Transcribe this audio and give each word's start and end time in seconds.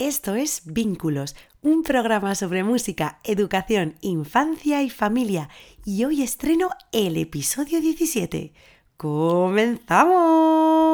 Esto 0.00 0.34
es 0.34 0.62
Vínculos, 0.64 1.36
un 1.60 1.82
programa 1.82 2.34
sobre 2.34 2.64
música, 2.64 3.20
educación, 3.22 3.96
infancia 4.00 4.82
y 4.82 4.88
familia. 4.88 5.50
Y 5.84 6.06
hoy 6.06 6.22
estreno 6.22 6.70
el 6.90 7.18
episodio 7.18 7.82
17. 7.82 8.54
¡Comenzamos! 8.96 10.89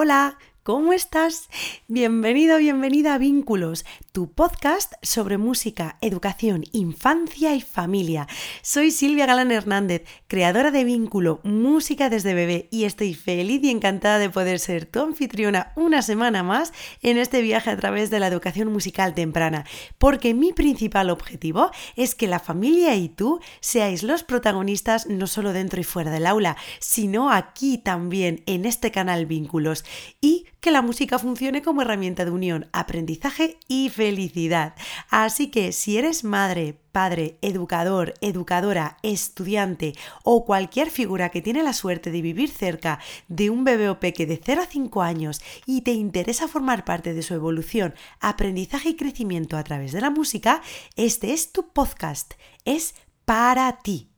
Hola, 0.00 0.38
¿cómo 0.62 0.92
estás? 0.92 1.48
Bienvenido, 1.88 2.58
bienvenida 2.58 3.14
a 3.14 3.18
Vínculos, 3.18 3.86
tu 4.12 4.30
podcast 4.30 4.92
sobre 5.02 5.38
música, 5.38 5.96
educación, 6.02 6.64
infancia 6.72 7.54
y 7.54 7.62
familia. 7.62 8.28
Soy 8.60 8.90
Silvia 8.90 9.24
Galán 9.24 9.52
Hernández, 9.52 10.04
creadora 10.26 10.70
de 10.70 10.84
Vínculo, 10.84 11.40
Música 11.44 12.10
desde 12.10 12.34
bebé, 12.34 12.68
y 12.70 12.84
estoy 12.84 13.14
feliz 13.14 13.62
y 13.62 13.70
encantada 13.70 14.18
de 14.18 14.28
poder 14.28 14.58
ser 14.58 14.84
tu 14.84 15.00
anfitriona 15.00 15.72
una 15.76 16.02
semana 16.02 16.42
más 16.42 16.72
en 17.00 17.16
este 17.16 17.40
viaje 17.40 17.70
a 17.70 17.76
través 17.76 18.10
de 18.10 18.20
la 18.20 18.26
educación 18.26 18.70
musical 18.70 19.14
temprana, 19.14 19.64
porque 19.98 20.34
mi 20.34 20.52
principal 20.52 21.08
objetivo 21.08 21.70
es 21.96 22.14
que 22.14 22.26
la 22.26 22.38
familia 22.38 22.94
y 22.96 23.08
tú 23.08 23.40
seáis 23.60 24.02
los 24.02 24.24
protagonistas 24.24 25.06
no 25.06 25.26
solo 25.26 25.54
dentro 25.54 25.80
y 25.80 25.84
fuera 25.84 26.10
del 26.10 26.26
aula, 26.26 26.56
sino 26.80 27.32
aquí 27.32 27.78
también 27.78 28.42
en 28.46 28.66
este 28.66 28.90
canal 28.90 29.24
Vínculos 29.24 29.84
y 30.20 30.44
que 30.60 30.70
la 30.70 30.82
música 30.82 31.18
funcione 31.18 31.62
como 31.62 31.82
herramienta 31.82 32.24
de 32.24 32.30
unión, 32.30 32.68
aprendizaje 32.72 33.58
y 33.68 33.88
felicidad. 33.88 34.74
Así 35.08 35.50
que 35.50 35.72
si 35.72 35.98
eres 35.98 36.24
madre, 36.24 36.78
padre, 36.92 37.38
educador, 37.42 38.14
educadora, 38.20 38.98
estudiante 39.02 39.94
o 40.22 40.44
cualquier 40.44 40.90
figura 40.90 41.30
que 41.30 41.42
tiene 41.42 41.62
la 41.62 41.72
suerte 41.72 42.10
de 42.10 42.22
vivir 42.22 42.50
cerca 42.50 43.00
de 43.28 43.50
un 43.50 43.64
bebé 43.64 43.88
o 43.88 44.00
peque 44.00 44.26
de 44.26 44.40
0 44.42 44.62
a 44.62 44.66
5 44.66 45.02
años 45.02 45.40
y 45.66 45.82
te 45.82 45.92
interesa 45.92 46.48
formar 46.48 46.84
parte 46.84 47.14
de 47.14 47.22
su 47.22 47.34
evolución, 47.34 47.94
aprendizaje 48.20 48.90
y 48.90 48.96
crecimiento 48.96 49.56
a 49.56 49.64
través 49.64 49.92
de 49.92 50.00
la 50.00 50.10
música, 50.10 50.62
este 50.96 51.32
es 51.32 51.52
tu 51.52 51.72
podcast. 51.72 52.34
Es 52.64 52.94
para 53.24 53.78
ti. 53.78 54.10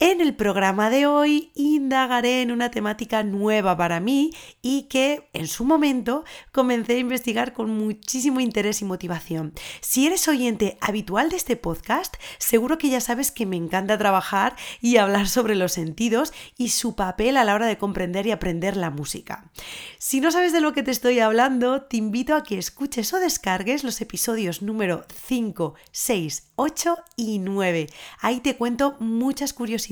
En 0.00 0.20
el 0.20 0.36
programa 0.36 0.90
de 0.90 1.06
hoy 1.06 1.50
indagaré 1.56 2.40
en 2.42 2.52
una 2.52 2.70
temática 2.70 3.24
nueva 3.24 3.76
para 3.76 3.98
mí 3.98 4.30
y 4.62 4.82
que 4.82 5.28
en 5.32 5.48
su 5.48 5.64
momento 5.64 6.22
comencé 6.52 6.92
a 6.92 6.98
investigar 6.98 7.52
con 7.52 7.70
muchísimo 7.70 8.38
interés 8.38 8.80
y 8.80 8.84
motivación. 8.84 9.54
Si 9.80 10.06
eres 10.06 10.28
oyente 10.28 10.78
habitual 10.80 11.30
de 11.30 11.36
este 11.36 11.56
podcast, 11.56 12.14
seguro 12.38 12.78
que 12.78 12.90
ya 12.90 13.00
sabes 13.00 13.32
que 13.32 13.44
me 13.44 13.56
encanta 13.56 13.98
trabajar 13.98 14.54
y 14.80 14.98
hablar 14.98 15.26
sobre 15.26 15.56
los 15.56 15.72
sentidos 15.72 16.32
y 16.56 16.68
su 16.68 16.94
papel 16.94 17.36
a 17.36 17.44
la 17.44 17.56
hora 17.56 17.66
de 17.66 17.76
comprender 17.76 18.24
y 18.28 18.30
aprender 18.30 18.76
la 18.76 18.90
música. 18.90 19.50
Si 19.98 20.20
no 20.20 20.30
sabes 20.30 20.52
de 20.52 20.60
lo 20.60 20.74
que 20.74 20.84
te 20.84 20.92
estoy 20.92 21.18
hablando, 21.18 21.82
te 21.82 21.96
invito 21.96 22.36
a 22.36 22.44
que 22.44 22.56
escuches 22.56 23.12
o 23.14 23.18
descargues 23.18 23.82
los 23.82 24.00
episodios 24.00 24.62
número 24.62 25.04
5, 25.26 25.74
6, 25.90 26.52
8 26.54 26.98
y 27.16 27.40
9. 27.40 27.88
Ahí 28.20 28.38
te 28.38 28.56
cuento 28.56 28.94
muchas 29.00 29.52
curiosidades 29.52 29.87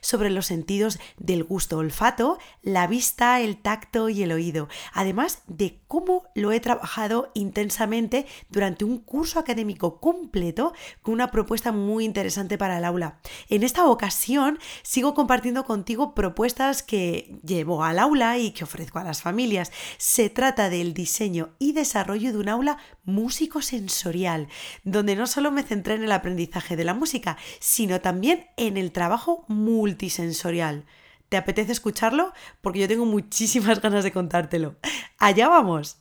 sobre 0.00 0.30
los 0.30 0.46
sentidos 0.46 0.98
del 1.16 1.44
gusto 1.44 1.78
olfato, 1.78 2.38
la 2.62 2.86
vista, 2.86 3.40
el 3.40 3.56
tacto 3.56 4.08
y 4.08 4.22
el 4.22 4.32
oído, 4.32 4.68
además 4.92 5.42
de 5.46 5.78
cómo 5.88 6.24
lo 6.34 6.52
he 6.52 6.60
trabajado 6.60 7.32
intensamente 7.34 8.26
durante 8.50 8.84
un 8.84 8.98
curso 8.98 9.38
académico 9.38 10.00
completo 10.00 10.74
con 11.02 11.14
una 11.14 11.30
propuesta 11.30 11.72
muy 11.72 12.04
interesante 12.04 12.58
para 12.58 12.78
el 12.78 12.84
aula. 12.84 13.18
En 13.48 13.62
esta 13.62 13.86
ocasión 13.86 14.58
sigo 14.82 15.14
compartiendo 15.14 15.64
contigo 15.64 16.14
propuestas 16.14 16.82
que 16.82 17.40
llevo 17.42 17.82
al 17.82 17.98
aula 17.98 18.38
y 18.38 18.52
que 18.52 18.64
ofrezco 18.64 18.98
a 18.98 19.04
las 19.04 19.22
familias. 19.22 19.72
Se 19.96 20.30
trata 20.30 20.68
del 20.68 20.94
diseño 20.94 21.50
y 21.58 21.72
desarrollo 21.72 22.32
de 22.32 22.38
un 22.38 22.50
aula 22.50 22.78
músico 23.04 23.62
sensorial, 23.62 24.48
donde 24.84 25.16
no 25.16 25.26
solo 25.26 25.50
me 25.50 25.62
centré 25.62 25.94
en 25.94 26.04
el 26.04 26.12
aprendizaje 26.12 26.76
de 26.76 26.84
la 26.84 26.94
música, 26.94 27.38
sino 27.60 28.00
también 28.00 28.46
en 28.56 28.76
el 28.76 28.92
trabajo 28.92 29.44
multisensorial. 29.48 30.84
¿Te 31.28 31.36
apetece 31.36 31.72
escucharlo? 31.72 32.32
Porque 32.60 32.80
yo 32.80 32.88
tengo 32.88 33.04
muchísimas 33.04 33.80
ganas 33.82 34.04
de 34.04 34.12
contártelo. 34.12 34.76
¡Allá 35.18 35.48
vamos! 35.48 35.98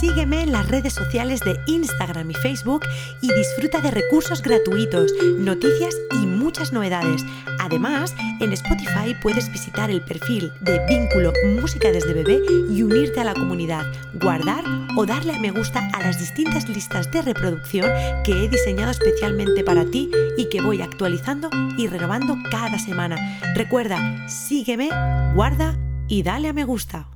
Sígueme 0.00 0.42
en 0.42 0.52
las 0.52 0.68
redes 0.68 0.94
sociales 0.94 1.40
de 1.40 1.56
Instagram 1.66 2.30
y 2.30 2.34
Facebook 2.34 2.82
y 3.20 3.32
disfruta 3.32 3.80
de 3.80 3.90
recursos 3.90 4.42
gratuitos, 4.42 5.12
noticias 5.38 5.94
y 6.10 6.26
muchas 6.42 6.72
novedades. 6.72 7.24
Además, 7.60 8.14
en 8.40 8.52
Spotify 8.52 9.14
puedes 9.22 9.50
visitar 9.50 9.90
el 9.90 10.04
perfil 10.04 10.52
de 10.60 10.84
Vínculo 10.86 11.32
Música 11.60 11.92
desde 11.92 12.12
Bebé 12.12 12.40
y 12.70 12.82
unirte 12.82 13.20
a 13.20 13.24
la 13.24 13.34
comunidad, 13.34 13.86
guardar 14.14 14.64
o 14.96 15.06
darle 15.06 15.34
a 15.34 15.38
me 15.38 15.52
gusta 15.52 15.88
a 15.94 16.02
las 16.02 16.18
distintas 16.18 16.68
listas 16.68 17.10
de 17.12 17.22
reproducción 17.22 17.90
que 18.24 18.32
he 18.32 18.48
diseñado 18.48 18.90
especialmente 18.90 19.62
para 19.62 19.84
ti 19.84 20.10
y 20.36 20.48
que 20.48 20.60
voy 20.60 20.82
actualizando 20.82 21.48
y 21.78 21.86
renovando 21.86 22.36
cada 22.50 22.78
semana. 22.78 23.16
Recuerda, 23.54 24.28
sígueme, 24.28 24.90
guarda 25.34 25.78
y 26.08 26.22
dale 26.22 26.48
a 26.48 26.52
me 26.52 26.64
gusta. 26.64 27.08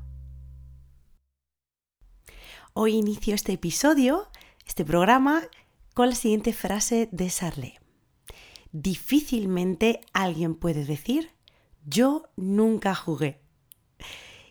Hoy 2.72 2.94
inicio 2.94 3.34
este 3.34 3.54
episodio, 3.54 4.28
este 4.66 4.84
programa, 4.84 5.42
con 5.94 6.10
la 6.10 6.14
siguiente 6.14 6.52
frase 6.52 7.08
de 7.10 7.30
Sarle. 7.30 7.85
Difícilmente 8.72 10.00
alguien 10.12 10.54
puede 10.54 10.84
decir, 10.84 11.30
yo 11.84 12.28
nunca 12.36 12.94
jugué. 12.94 13.40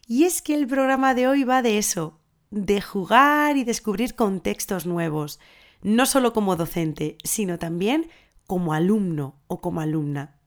Y 0.08 0.24
es 0.24 0.42
que 0.42 0.54
el 0.54 0.68
programa 0.68 1.14
de 1.14 1.28
hoy 1.28 1.44
va 1.44 1.62
de 1.62 1.78
eso, 1.78 2.20
de 2.52 2.82
jugar 2.82 3.58
y 3.58 3.64
descubrir 3.64 4.16
contextos 4.16 4.86
nuevos, 4.86 5.40
no 5.82 6.06
solo 6.06 6.34
como 6.34 6.56
docente, 6.56 7.18
sino 7.24 7.60
también 7.60 8.10
como 8.48 8.74
alumno 8.74 9.42
o 9.48 9.62
como 9.62 9.82
alumna, 9.82 10.40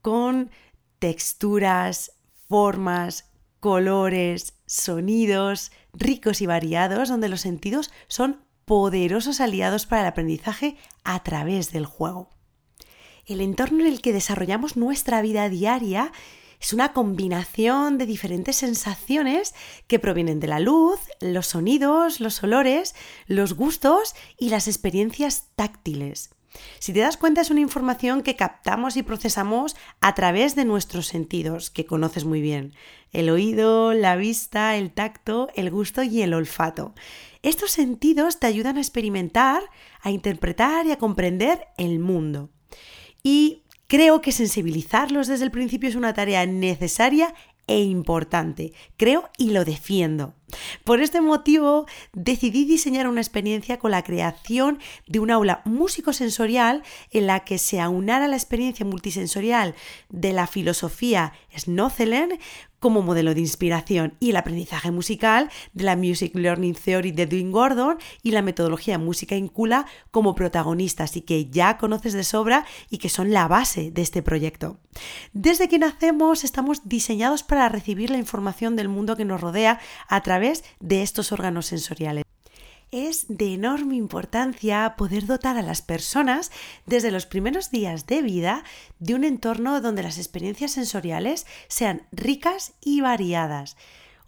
con 0.00 0.50
texturas, 0.98 2.12
formas, 2.48 3.30
colores, 3.60 4.54
sonidos 4.66 5.70
ricos 5.92 6.40
y 6.40 6.46
variados 6.46 7.08
donde 7.08 7.28
los 7.28 7.40
sentidos 7.40 7.90
son 8.08 8.44
poderosos 8.64 9.40
aliados 9.40 9.86
para 9.86 10.02
el 10.02 10.08
aprendizaje 10.08 10.76
a 11.04 11.22
través 11.22 11.72
del 11.72 11.86
juego. 11.86 12.30
El 13.26 13.40
entorno 13.40 13.80
en 13.80 13.86
el 13.86 14.00
que 14.00 14.12
desarrollamos 14.12 14.76
nuestra 14.76 15.22
vida 15.22 15.48
diaria 15.48 16.12
es 16.60 16.72
una 16.74 16.92
combinación 16.92 17.96
de 17.96 18.06
diferentes 18.06 18.56
sensaciones 18.56 19.54
que 19.86 19.98
provienen 19.98 20.40
de 20.40 20.46
la 20.46 20.60
luz, 20.60 21.00
los 21.20 21.46
sonidos, 21.46 22.20
los 22.20 22.42
olores, 22.42 22.94
los 23.26 23.54
gustos 23.54 24.14
y 24.38 24.50
las 24.50 24.68
experiencias 24.68 25.48
táctiles. 25.56 26.30
Si 26.80 26.92
te 26.92 27.00
das 27.00 27.16
cuenta 27.16 27.40
es 27.40 27.50
una 27.50 27.60
información 27.60 28.22
que 28.22 28.36
captamos 28.36 28.96
y 28.96 29.02
procesamos 29.02 29.76
a 30.00 30.14
través 30.14 30.56
de 30.56 30.64
nuestros 30.64 31.06
sentidos, 31.06 31.70
que 31.70 31.86
conoces 31.86 32.24
muy 32.24 32.40
bien. 32.40 32.74
El 33.12 33.30
oído, 33.30 33.92
la 33.92 34.16
vista, 34.16 34.76
el 34.76 34.90
tacto, 34.90 35.48
el 35.54 35.70
gusto 35.70 36.02
y 36.02 36.22
el 36.22 36.34
olfato. 36.34 36.94
Estos 37.42 37.70
sentidos 37.70 38.40
te 38.40 38.48
ayudan 38.48 38.76
a 38.76 38.80
experimentar, 38.80 39.62
a 40.02 40.10
interpretar 40.10 40.86
y 40.86 40.92
a 40.92 40.98
comprender 40.98 41.68
el 41.78 42.00
mundo. 42.00 42.50
Y 43.22 43.62
creo 43.86 44.20
que 44.20 44.32
sensibilizarlos 44.32 45.26
desde 45.26 45.44
el 45.44 45.50
principio 45.50 45.88
es 45.88 45.94
una 45.94 46.14
tarea 46.14 46.46
necesaria 46.46 47.34
e 47.70 47.84
importante. 47.84 48.72
Creo 48.96 49.30
y 49.38 49.50
lo 49.50 49.64
defiendo. 49.64 50.34
Por 50.82 51.00
este 51.00 51.20
motivo 51.20 51.86
decidí 52.12 52.64
diseñar 52.64 53.06
una 53.06 53.20
experiencia 53.20 53.78
con 53.78 53.92
la 53.92 54.02
creación 54.02 54.80
de 55.06 55.20
un 55.20 55.30
aula 55.30 55.62
músico-sensorial 55.64 56.82
en 57.12 57.28
la 57.28 57.44
que 57.44 57.58
se 57.58 57.80
aunara 57.80 58.26
la 58.26 58.34
experiencia 58.34 58.84
multisensorial 58.84 59.76
de 60.08 60.32
la 60.32 60.48
filosofía 60.48 61.32
Snothelen 61.56 62.40
como 62.80 63.02
modelo 63.02 63.34
de 63.34 63.40
inspiración 63.40 64.14
y 64.18 64.30
el 64.30 64.36
aprendizaje 64.36 64.90
musical 64.90 65.50
de 65.72 65.84
la 65.84 65.96
Music 65.96 66.34
Learning 66.34 66.74
Theory 66.74 67.12
de 67.12 67.22
Edwin 67.22 67.52
Gordon 67.52 67.98
y 68.22 68.32
la 68.32 68.42
metodología 68.42 68.98
música 68.98 69.36
incula 69.36 69.86
como 70.10 70.34
protagonistas 70.34 71.16
y 71.16 71.20
que 71.20 71.48
ya 71.48 71.78
conoces 71.78 72.14
de 72.14 72.24
sobra 72.24 72.66
y 72.88 72.98
que 72.98 73.08
son 73.08 73.30
la 73.32 73.46
base 73.46 73.90
de 73.90 74.02
este 74.02 74.22
proyecto. 74.22 74.78
Desde 75.32 75.68
que 75.68 75.78
nacemos 75.78 76.42
estamos 76.42 76.88
diseñados 76.88 77.42
para 77.42 77.68
recibir 77.68 78.10
la 78.10 78.18
información 78.18 78.74
del 78.74 78.88
mundo 78.88 79.16
que 79.16 79.24
nos 79.24 79.40
rodea 79.40 79.78
a 80.08 80.22
través 80.22 80.64
de 80.80 81.02
estos 81.02 81.32
órganos 81.32 81.66
sensoriales 81.66 82.24
es 82.90 83.26
de 83.28 83.54
enorme 83.54 83.96
importancia 83.96 84.94
poder 84.96 85.26
dotar 85.26 85.56
a 85.56 85.62
las 85.62 85.82
personas 85.82 86.50
desde 86.86 87.10
los 87.10 87.26
primeros 87.26 87.70
días 87.70 88.06
de 88.06 88.22
vida 88.22 88.64
de 88.98 89.14
un 89.14 89.24
entorno 89.24 89.80
donde 89.80 90.02
las 90.02 90.18
experiencias 90.18 90.72
sensoriales 90.72 91.46
sean 91.68 92.06
ricas 92.12 92.74
y 92.80 93.00
variadas. 93.00 93.76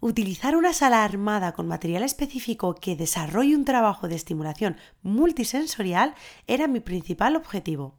Utilizar 0.05 0.57
una 0.57 0.73
sala 0.73 1.05
armada 1.05 1.53
con 1.53 1.65
material 1.65 2.03
específico 2.03 2.75
que 2.75 2.97
desarrolle 2.97 3.55
un 3.55 3.63
trabajo 3.63 4.09
de 4.09 4.15
estimulación 4.15 4.75
multisensorial 5.01 6.13
era 6.45 6.67
mi 6.67 6.81
principal 6.81 7.37
objetivo. 7.37 7.95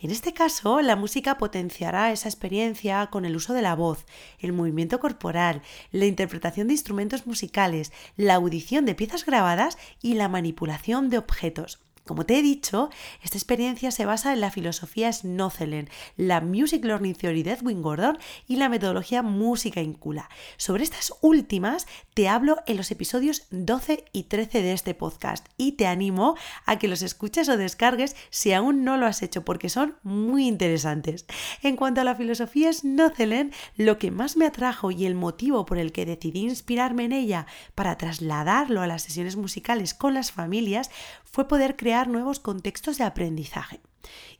En 0.00 0.10
este 0.10 0.32
caso, 0.32 0.80
la 0.80 0.96
música 0.96 1.36
potenciará 1.36 2.10
esa 2.10 2.30
experiencia 2.30 3.06
con 3.08 3.26
el 3.26 3.36
uso 3.36 3.52
de 3.52 3.60
la 3.60 3.74
voz, 3.74 4.06
el 4.38 4.54
movimiento 4.54 4.98
corporal, 4.98 5.60
la 5.90 6.06
interpretación 6.06 6.68
de 6.68 6.72
instrumentos 6.72 7.26
musicales, 7.26 7.92
la 8.16 8.36
audición 8.36 8.86
de 8.86 8.94
piezas 8.94 9.26
grabadas 9.26 9.76
y 10.00 10.14
la 10.14 10.30
manipulación 10.30 11.10
de 11.10 11.18
objetos. 11.18 11.80
Como 12.04 12.26
te 12.26 12.36
he 12.36 12.42
dicho, 12.42 12.90
esta 13.22 13.38
experiencia 13.38 13.92
se 13.92 14.06
basa 14.06 14.32
en 14.32 14.40
la 14.40 14.50
filosofía 14.50 15.12
Snothelen, 15.12 15.88
la 16.16 16.40
Music 16.40 16.84
Learning 16.84 17.14
Theory 17.14 17.44
de 17.44 17.52
Edwin 17.52 17.80
Gordon 17.80 18.18
y 18.48 18.56
la 18.56 18.68
metodología 18.68 19.22
Música 19.22 19.80
Incula. 19.80 20.28
Sobre 20.56 20.82
estas 20.82 21.12
últimas 21.20 21.86
te 22.12 22.28
hablo 22.28 22.56
en 22.66 22.76
los 22.76 22.90
episodios 22.90 23.46
12 23.50 24.04
y 24.12 24.24
13 24.24 24.62
de 24.62 24.72
este 24.72 24.94
podcast 24.94 25.46
y 25.56 25.72
te 25.72 25.86
animo 25.86 26.36
a 26.66 26.76
que 26.80 26.88
los 26.88 27.02
escuches 27.02 27.48
o 27.48 27.56
descargues 27.56 28.16
si 28.30 28.52
aún 28.52 28.82
no 28.82 28.96
lo 28.96 29.06
has 29.06 29.22
hecho 29.22 29.44
porque 29.44 29.68
son 29.68 29.94
muy 30.02 30.48
interesantes. 30.48 31.26
En 31.62 31.76
cuanto 31.76 32.00
a 32.00 32.04
la 32.04 32.16
filosofía 32.16 32.72
Snothelen, 32.72 33.52
lo 33.76 33.98
que 33.98 34.10
más 34.10 34.36
me 34.36 34.46
atrajo 34.46 34.90
y 34.90 35.06
el 35.06 35.14
motivo 35.14 35.66
por 35.66 35.78
el 35.78 35.92
que 35.92 36.04
decidí 36.04 36.40
inspirarme 36.40 37.04
en 37.04 37.12
ella 37.12 37.46
para 37.76 37.96
trasladarlo 37.96 38.82
a 38.82 38.88
las 38.88 39.02
sesiones 39.02 39.36
musicales 39.36 39.94
con 39.94 40.14
las 40.14 40.32
familias 40.32 40.90
fue 41.24 41.48
poder 41.48 41.76
crear 41.76 41.91
nuevos 42.08 42.40
contextos 42.40 42.98
de 42.98 43.04
aprendizaje 43.04 43.80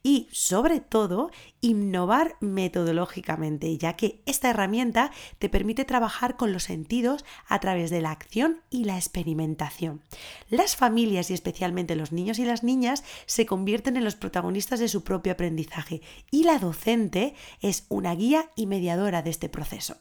y, 0.03 0.29
sobre 0.33 0.81
todo, 0.81 1.31
innovar 1.61 2.37
metodológicamente, 2.41 3.77
ya 3.79 3.95
que 3.95 4.23
esta 4.27 4.51
herramienta 4.51 5.13
te 5.39 5.49
permite 5.49 5.85
trabajar 5.85 6.37
con 6.37 6.53
los 6.53 6.65
sentidos 6.65 7.25
a 7.47 7.61
través 7.61 7.91
de 7.91 8.01
la 8.01 8.11
acción 8.11 8.63
y 8.71 8.85
la 8.85 8.97
experimentación. 8.97 10.03
Las 10.49 10.77
familias 10.77 11.31
y 11.31 11.35
especialmente 11.35 11.97
los 11.97 12.13
niños 12.13 12.39
y 12.39 12.45
las 12.45 12.63
niñas 12.65 13.05
se 13.27 13.47
convierten 13.47 13.97
en 13.97 14.05
los 14.05 14.17
protagonistas 14.17 14.81
de 14.81 14.89
su 14.89 15.05
propio 15.05 15.33
aprendizaje 15.33 16.03
y 16.31 16.45
la 16.45 16.59
docente 16.59 17.35
es 17.61 17.87
una 17.89 18.15
guía 18.15 18.51
y 18.57 18.67
mediadora 18.67 19.23
de 19.23 19.31
este 19.31 19.49
proceso. 19.49 19.97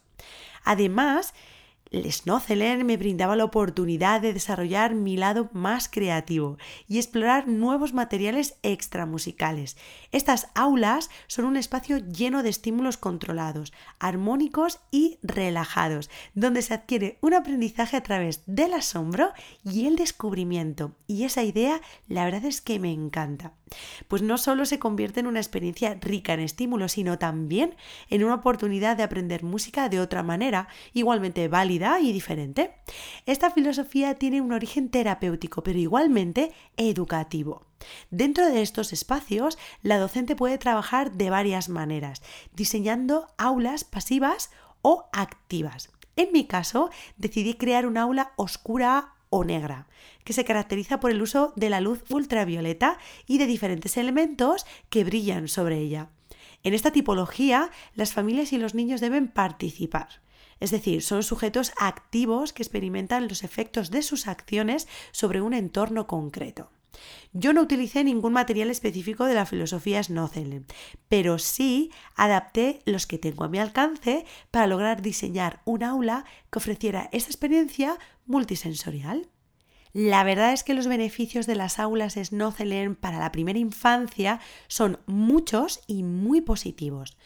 Además, 0.64 1.34
el 1.92 2.12
Snothelen 2.12 2.86
me 2.86 2.96
brindaba 2.96 3.36
la 3.36 3.44
oportunidad 3.44 4.22
de 4.22 4.34
desarrollar 4.34 4.96
mi 4.96 5.18
lado 5.18 5.50
más 5.52 5.90
creativo 5.90 6.58
y 6.88 6.98
explorar 6.98 7.50
nuevos 7.50 7.94
materiales 7.94 8.56
extramusicales. 8.64 9.76
Estas 10.14 10.48
aulas 10.56 11.10
son 11.28 11.46
un 11.46 11.58
espacio 11.58 11.98
lleno 11.98 12.44
de 12.44 12.50
estímulos 12.50 12.96
controlados, 12.98 13.74
armónicos 14.00 14.80
y 14.90 15.20
relajados, 15.22 16.10
donde 16.34 16.62
se 16.62 16.74
adquiere 16.74 17.18
un 17.22 17.34
aprendizaje 17.34 17.98
a 17.98 18.04
través 18.04 18.44
del 18.46 18.74
asombro 18.74 19.34
y 19.64 19.86
el 19.86 19.98
descubrimiento. 19.98 20.94
Y 21.08 21.26
esa 21.26 21.44
idea, 21.44 21.82
la 22.08 22.24
verdad 22.24 22.46
es 22.46 22.62
que 22.62 22.80
me 22.80 22.94
encanta. 22.94 23.54
Pues 24.08 24.22
no 24.22 24.38
solo 24.38 24.66
se 24.66 24.80
convierte 24.80 25.20
en 25.20 25.28
una 25.28 25.40
experiencia 25.40 25.98
rica 26.02 26.34
en 26.34 26.40
estímulos, 26.40 26.94
sino 26.94 27.18
también 27.18 27.76
en 28.10 28.24
una 28.24 28.36
oportunidad 28.36 28.98
de 28.98 29.04
aprender 29.04 29.44
música 29.44 29.90
de 29.90 30.00
otra 30.00 30.24
manera, 30.24 30.68
igualmente 30.94 31.48
válida 31.48 32.00
y 32.00 32.12
diferente. 32.12 32.74
Esta 33.26 33.52
filosofía 33.52 34.16
tiene 34.16 34.42
un 34.42 34.54
origen 34.54 34.90
terapéutico, 34.90 35.64
pero 35.64 35.80
igualmente 35.80 36.52
educativo. 36.78 37.66
Dentro 38.10 38.46
de 38.46 38.62
estos 38.62 38.94
espacios, 38.94 39.58
la 39.82 39.98
docente 39.98 40.36
puede 40.36 40.58
trabajar 40.58 41.14
de 41.14 41.30
varias 41.30 41.70
maneras, 41.70 42.22
diseñando 42.54 43.28
aulas 43.38 43.84
pasivas 43.84 44.52
o 44.82 45.10
activas. 45.14 45.90
En 46.16 46.32
mi 46.32 46.46
caso, 46.46 46.90
decidí 47.18 47.56
crear 47.56 47.86
un 47.86 47.98
aula 47.98 48.34
oscura 48.36 49.14
o 49.32 49.44
negra, 49.44 49.88
que 50.24 50.34
se 50.34 50.46
caracteriza 50.46 51.00
por 51.00 51.10
el 51.10 51.22
uso 51.22 51.54
de 51.56 51.72
la 51.72 51.82
luz 51.82 52.04
ultravioleta 52.10 53.00
y 53.26 53.40
de 53.40 53.48
diferentes 53.48 53.98
elementos 53.98 54.68
que 54.92 55.04
brillan 55.04 55.48
sobre 55.48 55.80
ella. 55.80 56.10
En 56.64 56.76
esta 56.76 56.92
tipología, 56.92 57.72
las 57.96 58.14
familias 58.14 58.54
y 58.54 58.60
los 58.60 58.76
niños 58.76 59.02
deben 59.02 59.28
participar. 59.30 60.22
Es 60.60 60.70
decir, 60.70 61.02
son 61.02 61.24
sujetos 61.24 61.72
activos 61.78 62.54
que 62.54 62.62
experimentan 62.62 63.28
los 63.28 63.44
efectos 63.44 63.90
de 63.90 64.04
sus 64.04 64.28
acciones 64.28 64.88
sobre 65.12 65.42
un 65.42 65.56
entorno 65.56 66.06
concreto. 66.06 66.70
Yo 67.34 67.54
no 67.54 67.62
utilicé 67.62 68.04
ningún 68.04 68.34
material 68.34 68.70
específico 68.70 69.26
de 69.26 69.36
la 69.36 69.46
filosofía 69.46 70.04
Snothelen, 70.04 70.66
pero 71.08 71.40
sí 71.40 71.92
adapté 72.16 72.82
los 72.86 73.08
que 73.08 73.18
tengo 73.18 73.46
a 73.46 73.50
mi 73.50 73.60
alcance 73.60 74.26
para 74.52 74.68
lograr 74.68 75.02
diseñar 75.02 75.62
un 75.66 75.84
aula 75.84 76.26
que 76.52 76.60
ofreciera 76.60 77.10
esta 77.12 77.30
experiencia 77.30 77.98
multisensorial. 78.26 79.30
La 79.94 80.24
verdad 80.24 80.54
es 80.54 80.64
que 80.64 80.74
los 80.74 80.88
beneficios 80.88 81.48
de 81.48 81.56
las 81.56 81.78
aulas 81.80 82.14
Snothelen 82.14 82.96
para 82.96 83.20
la 83.20 83.32
primera 83.32 83.60
infancia 83.60 84.40
son 84.68 85.00
muchos 85.06 85.82
y 85.86 86.04
muy 86.04 86.42
positivos, 86.42 87.18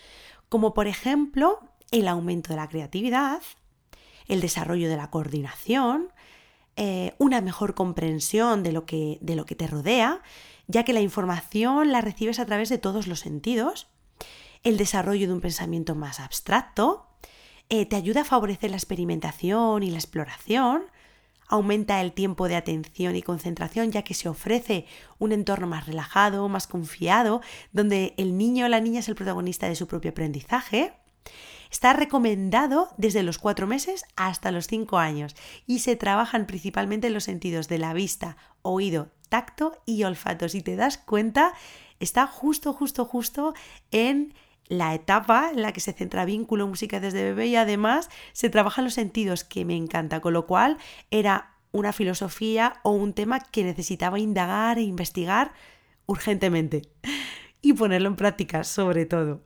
como 0.49 0.73
por 0.73 0.87
ejemplo 0.87 1.59
el 1.91 2.07
aumento 2.07 2.49
de 2.53 2.57
la 2.57 2.67
creatividad, 2.67 3.41
el 4.27 4.41
desarrollo 4.41 4.89
de 4.89 4.97
la 4.97 5.11
coordinación, 5.11 6.11
eh, 6.77 7.13
una 7.17 7.41
mejor 7.41 7.73
comprensión 7.73 8.63
de 8.63 8.71
lo, 8.71 8.85
que, 8.85 9.17
de 9.21 9.35
lo 9.35 9.45
que 9.45 9.55
te 9.55 9.67
rodea, 9.67 10.21
ya 10.67 10.83
que 10.83 10.93
la 10.93 11.01
información 11.01 11.91
la 11.91 12.01
recibes 12.01 12.39
a 12.39 12.45
través 12.45 12.69
de 12.69 12.77
todos 12.77 13.07
los 13.07 13.19
sentidos, 13.19 13.87
el 14.63 14.77
desarrollo 14.77 15.27
de 15.27 15.33
un 15.33 15.41
pensamiento 15.41 15.95
más 15.95 16.19
abstracto, 16.19 17.07
eh, 17.69 17.85
te 17.85 17.95
ayuda 17.95 18.21
a 18.21 18.25
favorecer 18.25 18.71
la 18.71 18.77
experimentación 18.77 19.83
y 19.83 19.91
la 19.91 19.97
exploración, 19.97 20.83
aumenta 21.47 22.01
el 22.01 22.11
tiempo 22.11 22.47
de 22.47 22.55
atención 22.55 23.15
y 23.15 23.21
concentración 23.21 23.91
ya 23.91 24.01
que 24.01 24.13
se 24.13 24.29
ofrece 24.29 24.85
un 25.19 25.31
entorno 25.31 25.67
más 25.67 25.85
relajado, 25.85 26.49
más 26.49 26.67
confiado, 26.67 27.41
donde 27.71 28.13
el 28.17 28.37
niño 28.37 28.65
o 28.65 28.69
la 28.69 28.81
niña 28.81 28.99
es 28.99 29.09
el 29.09 29.15
protagonista 29.15 29.69
de 29.69 29.75
su 29.75 29.87
propio 29.87 30.11
aprendizaje, 30.11 30.93
Está 31.71 31.93
recomendado 31.93 32.89
desde 32.97 33.23
los 33.23 33.37
cuatro 33.37 33.67
meses 33.67 34.05
hasta 34.15 34.51
los 34.51 34.67
cinco 34.67 34.97
años 34.97 35.35
y 35.65 35.79
se 35.79 35.95
trabajan 35.95 36.45
principalmente 36.45 37.07
en 37.07 37.13
los 37.13 37.23
sentidos 37.23 37.67
de 37.67 37.79
la 37.79 37.93
vista, 37.93 38.37
oído, 38.61 39.09
tacto 39.29 39.81
y 39.85 40.03
olfato. 40.03 40.49
Si 40.49 40.61
te 40.61 40.75
das 40.75 40.97
cuenta, 40.97 41.53
está 41.99 42.27
justo, 42.27 42.73
justo, 42.73 43.05
justo 43.05 43.53
en 43.91 44.33
la 44.67 44.95
etapa 44.95 45.51
en 45.51 45.61
la 45.61 45.73
que 45.73 45.79
se 45.79 45.93
centra 45.93 46.25
vínculo 46.25 46.67
música 46.67 46.99
desde 46.99 47.23
bebé 47.23 47.47
y 47.47 47.55
además 47.55 48.09
se 48.33 48.49
trabajan 48.49 48.85
los 48.85 48.93
sentidos 48.93 49.43
que 49.43 49.65
me 49.65 49.75
encanta, 49.75 50.21
con 50.21 50.33
lo 50.33 50.47
cual 50.47 50.77
era 51.11 51.55
una 51.71 51.93
filosofía 51.93 52.79
o 52.83 52.91
un 52.91 53.13
tema 53.13 53.39
que 53.39 53.63
necesitaba 53.63 54.17
indagar 54.17 54.77
e 54.77 54.83
investigar 54.83 55.53
urgentemente 56.05 56.83
y 57.61 57.73
ponerlo 57.73 58.07
en 58.07 58.15
práctica 58.15 58.63
sobre 58.63 59.05
todo. 59.05 59.41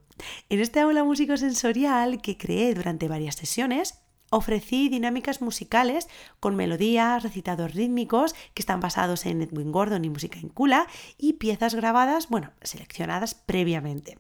En 0.50 0.60
este 0.60 0.80
aula 0.80 1.04
músico-sensorial 1.04 2.22
que 2.22 2.38
creé 2.38 2.74
durante 2.74 3.08
varias 3.08 3.36
sesiones, 3.36 4.00
ofrecí 4.30 4.90
dinámicas 4.90 5.42
musicales 5.42 6.08
con 6.40 6.56
melodías, 6.56 7.24
recitados 7.24 7.74
rítmicos 7.74 8.34
que 8.54 8.62
están 8.62 8.80
basados 8.80 9.26
en 9.26 9.42
Edwin 9.42 9.72
Gordon 9.72 10.06
y 10.06 10.10
música 10.10 10.40
incula 10.40 10.88
y 11.18 11.34
piezas 11.34 11.76
grabadas, 11.76 12.30
bueno, 12.30 12.52
seleccionadas 12.62 13.34
previamente, 13.36 14.20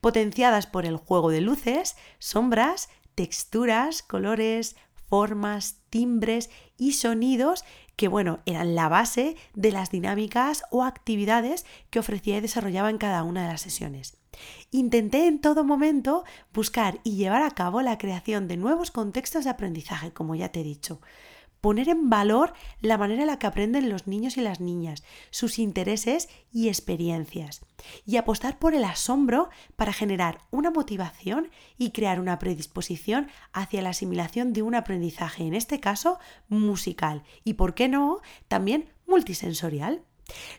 potenciadas 0.00 0.66
por 0.66 0.86
el 0.86 0.96
juego 0.96 1.30
de 1.30 1.40
luces, 1.40 1.96
sombras, 2.18 2.88
texturas, 3.14 4.02
colores, 4.02 4.76
formas, 5.08 5.82
timbres 5.90 6.50
y 6.78 6.92
sonidos 6.92 7.64
que, 8.00 8.08
bueno, 8.08 8.38
eran 8.46 8.74
la 8.74 8.88
base 8.88 9.36
de 9.52 9.72
las 9.72 9.90
dinámicas 9.90 10.62
o 10.70 10.84
actividades 10.84 11.66
que 11.90 11.98
ofrecía 11.98 12.38
y 12.38 12.40
desarrollaba 12.40 12.88
en 12.88 12.96
cada 12.96 13.22
una 13.24 13.42
de 13.42 13.48
las 13.48 13.60
sesiones. 13.60 14.16
Intenté 14.70 15.26
en 15.26 15.38
todo 15.38 15.64
momento 15.64 16.24
buscar 16.54 17.00
y 17.04 17.16
llevar 17.16 17.42
a 17.42 17.50
cabo 17.50 17.82
la 17.82 17.98
creación 17.98 18.48
de 18.48 18.56
nuevos 18.56 18.90
contextos 18.90 19.44
de 19.44 19.50
aprendizaje, 19.50 20.14
como 20.14 20.34
ya 20.34 20.48
te 20.48 20.62
he 20.62 20.64
dicho. 20.64 21.02
Poner 21.60 21.88
en 21.88 22.10
valor 22.10 22.52
la 22.80 22.98
manera 22.98 23.22
en 23.22 23.26
la 23.26 23.38
que 23.38 23.46
aprenden 23.46 23.90
los 23.90 24.06
niños 24.06 24.36
y 24.36 24.40
las 24.40 24.60
niñas, 24.60 25.04
sus 25.30 25.58
intereses 25.58 26.28
y 26.52 26.68
experiencias, 26.68 27.60
y 28.06 28.16
apostar 28.16 28.58
por 28.58 28.74
el 28.74 28.84
asombro 28.84 29.50
para 29.76 29.92
generar 29.92 30.40
una 30.50 30.70
motivación 30.70 31.50
y 31.78 31.90
crear 31.90 32.20
una 32.20 32.38
predisposición 32.38 33.28
hacia 33.52 33.82
la 33.82 33.90
asimilación 33.90 34.52
de 34.52 34.62
un 34.62 34.74
aprendizaje, 34.74 35.44
en 35.44 35.54
este 35.54 35.80
caso 35.80 36.18
musical, 36.48 37.22
y 37.44 37.54
por 37.54 37.74
qué 37.74 37.88
no, 37.88 38.20
también 38.48 38.92
multisensorial. 39.06 40.02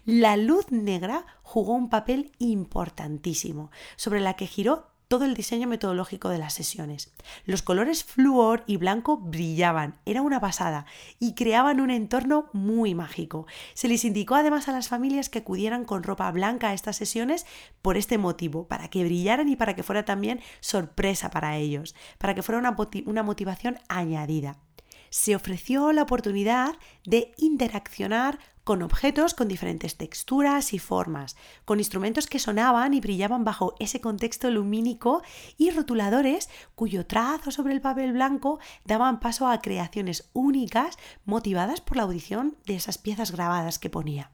La 0.05 0.35
luz 0.35 0.71
negra 0.71 1.25
jugó 1.43 1.73
un 1.73 1.89
papel 1.89 2.31
importantísimo, 2.39 3.71
sobre 3.95 4.19
la 4.19 4.35
que 4.35 4.47
giró 4.47 4.90
todo 5.11 5.25
el 5.25 5.33
diseño 5.33 5.67
metodológico 5.67 6.29
de 6.29 6.37
las 6.37 6.53
sesiones. 6.53 7.11
Los 7.43 7.61
colores 7.61 8.05
flúor 8.05 8.63
y 8.65 8.77
blanco 8.77 9.17
brillaban, 9.17 9.99
era 10.05 10.21
una 10.21 10.39
pasada, 10.39 10.85
y 11.19 11.35
creaban 11.35 11.81
un 11.81 11.91
entorno 11.91 12.45
muy 12.53 12.95
mágico. 12.95 13.45
Se 13.73 13.89
les 13.89 14.05
indicó 14.05 14.35
además 14.35 14.69
a 14.69 14.71
las 14.71 14.87
familias 14.87 15.27
que 15.27 15.39
acudieran 15.39 15.83
con 15.83 16.03
ropa 16.03 16.31
blanca 16.31 16.69
a 16.69 16.73
estas 16.73 16.95
sesiones 16.95 17.45
por 17.81 17.97
este 17.97 18.17
motivo, 18.17 18.69
para 18.69 18.87
que 18.87 19.03
brillaran 19.03 19.49
y 19.49 19.57
para 19.57 19.75
que 19.75 19.83
fuera 19.83 20.05
también 20.05 20.39
sorpresa 20.61 21.29
para 21.29 21.57
ellos, 21.57 21.93
para 22.17 22.33
que 22.33 22.41
fuera 22.41 22.59
una, 22.59 22.77
una 23.05 23.23
motivación 23.23 23.79
añadida 23.89 24.59
se 25.09 25.35
ofreció 25.35 25.91
la 25.91 26.03
oportunidad 26.03 26.73
de 27.03 27.33
interaccionar 27.35 28.39
con 28.71 28.83
objetos 28.83 29.33
con 29.33 29.49
diferentes 29.49 29.97
texturas 29.97 30.71
y 30.71 30.79
formas, 30.79 31.35
con 31.65 31.79
instrumentos 31.79 32.25
que 32.27 32.39
sonaban 32.39 32.93
y 32.93 33.01
brillaban 33.01 33.43
bajo 33.43 33.75
ese 33.79 33.99
contexto 33.99 34.49
lumínico 34.49 35.23
y 35.57 35.71
rotuladores 35.71 36.49
cuyo 36.73 37.05
trazo 37.05 37.51
sobre 37.51 37.73
el 37.73 37.81
papel 37.81 38.13
blanco 38.13 38.59
daban 38.85 39.19
paso 39.19 39.49
a 39.49 39.59
creaciones 39.59 40.29
únicas 40.31 40.97
motivadas 41.25 41.81
por 41.81 41.97
la 41.97 42.03
audición 42.03 42.55
de 42.65 42.75
esas 42.75 42.97
piezas 42.97 43.33
grabadas 43.33 43.77
que 43.77 43.89
ponía. 43.89 44.31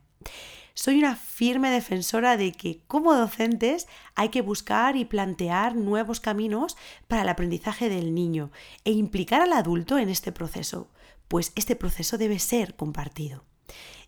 Soy 0.72 1.00
una 1.00 1.16
firme 1.16 1.72
defensora 1.72 2.36
de 2.36 2.52
que 2.52 2.80
como 2.86 3.14
docentes 3.14 3.88
hay 4.14 4.28
que 4.28 4.42
buscar 4.42 4.94
y 4.94 5.04
plantear 5.04 5.74
nuevos 5.74 6.20
caminos 6.20 6.76
para 7.08 7.22
el 7.22 7.28
aprendizaje 7.28 7.88
del 7.88 8.14
niño 8.14 8.52
e 8.84 8.92
implicar 8.92 9.42
al 9.42 9.52
adulto 9.52 9.98
en 9.98 10.08
este 10.08 10.30
proceso, 10.30 10.86
pues 11.26 11.50
este 11.56 11.74
proceso 11.74 12.18
debe 12.18 12.38
ser 12.38 12.76
compartido. 12.76 13.47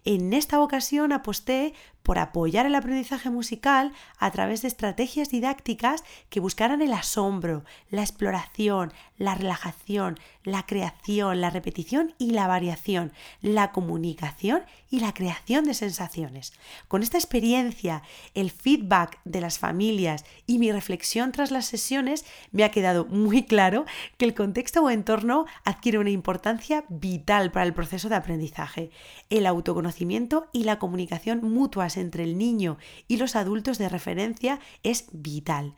En 0.05 0.33
esta 0.33 0.61
ocasión 0.61 1.13
aposté 1.13 1.75
por 2.03 2.19
apoyar 2.19 2.65
el 2.65 2.75
aprendizaje 2.75 3.29
musical 3.29 3.93
a 4.19 4.31
través 4.31 4.63
de 4.63 4.69
estrategias 4.69 5.29
didácticas 5.29 6.05
que 6.31 6.41
buscaran 6.41 6.81
el 6.81 6.93
asombro, 6.93 7.65
la 7.91 8.01
exploración, 8.01 8.93
la 9.19 9.35
relajación, 9.35 10.19
la 10.45 10.65
creación, 10.65 11.41
la 11.41 11.51
repetición 11.51 12.15
y 12.19 12.31
la 12.31 12.47
variación, 12.47 13.13
la 13.43 13.73
comunicación 13.73 14.63
y 14.91 15.01
la 15.01 15.13
creación 15.13 15.65
de 15.65 15.75
sensaciones. 15.75 16.53
Con 16.89 17.03
esta 17.03 17.19
experiencia, 17.19 18.03
el 18.35 18.51
feedback 18.51 19.21
de 19.25 19.41
las 19.41 19.59
familias 19.59 20.25
y 20.47 20.59
mi 20.59 20.73
reflexión 20.73 21.33
tras 21.33 21.51
las 21.51 21.67
sesiones, 21.67 22.25
me 22.53 22.65
ha 22.65 22.71
quedado 22.71 23.05
muy 23.07 23.45
claro 23.45 23.85
que 24.17 24.25
el 24.25 24.35
contexto 24.35 24.83
o 24.83 24.91
entorno 24.91 25.47
adquiere 25.65 25.99
una 25.99 26.11
importancia 26.11 26.85
vital 26.89 27.53
para 27.53 27.67
el 27.67 27.75
proceso 27.75 28.09
de 28.09 28.17
aprendizaje. 28.17 28.91
El 29.29 29.47
autoconocimiento 29.47 30.49
y 30.53 30.65
la 30.65 30.79
comunicación 30.79 31.41
mutuas 31.43 31.97
entre 31.97 32.25
el 32.25 32.39
niño 32.39 32.79
y 33.09 33.17
los 33.19 33.37
adultos 33.37 33.79
de 33.79 33.89
referencia 33.89 34.61
es 34.83 35.07
vital 35.13 35.75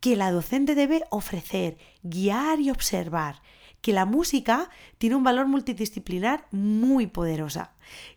que 0.00 0.16
la 0.16 0.30
docente 0.30 0.74
debe 0.74 1.04
ofrecer, 1.08 1.78
guiar 2.02 2.60
y 2.60 2.68
observar, 2.70 3.40
que 3.84 3.92
la 3.92 4.06
música 4.06 4.70
tiene 4.96 5.14
un 5.14 5.24
valor 5.24 5.46
multidisciplinar 5.46 6.46
muy 6.50 7.06
poderosa, 7.06 7.74